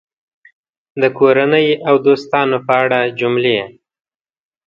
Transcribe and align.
د 1.01 1.03
کورنۍ 1.17 1.67
او 1.87 1.95
دوستانو 2.07 2.57
په 2.67 2.73
اړه 2.83 2.99
جملې 3.19 3.59